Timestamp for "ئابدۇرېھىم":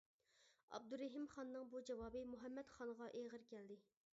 0.77-1.27